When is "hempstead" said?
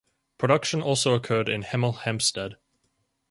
1.99-2.55